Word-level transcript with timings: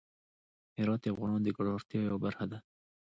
هرات 0.77 0.99
د 1.03 1.05
افغانانو 1.13 1.43
د 1.45 1.49
ګټورتیا 1.57 1.99
یوه 2.03 2.19
برخه 2.25 2.45
ده. 2.51 2.57